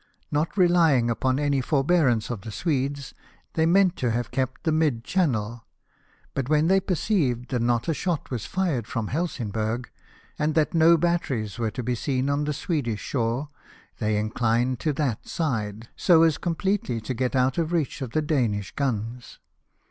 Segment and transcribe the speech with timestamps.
[0.31, 3.13] Not relying upon any forbearance of the Swedes,
[3.53, 5.63] they meant to have kept the mid channel,
[6.33, 8.23] but when they perceived that not a BATTLE OF COPENHAGEN.
[8.25, 9.89] 223 shot was fired from Helsingburg,
[10.39, 13.49] and that no batteries were to be seen on the Swedish shore,
[13.99, 18.23] they indined to that side, so as completely to get out of reach of the
[18.23, 19.37] Danish guns.